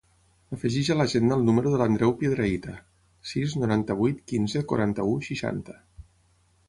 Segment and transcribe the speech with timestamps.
[0.55, 2.73] Afegeix a l'agenda el número de l'Andreu Piedrahita:
[3.33, 5.77] sis, noranta-vuit, quinze, quaranta-u, seixanta.